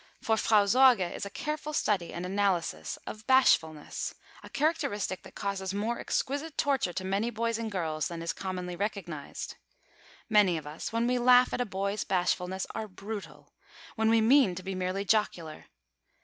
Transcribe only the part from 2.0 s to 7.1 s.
and analysis of bashfulness, a characteristic that causes more exquisite torture to